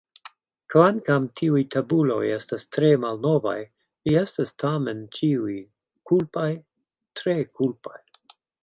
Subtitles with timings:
[0.73, 3.55] Kvankam tiuj tabuloj estas tre malnovaj,
[4.09, 5.63] vi estas tamen ĉiuj
[6.13, 6.51] kulpaj,
[7.23, 7.99] tre kulpaj.